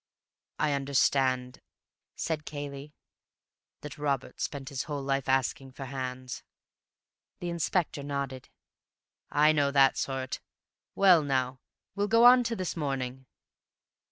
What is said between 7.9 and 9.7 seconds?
nodded. "I know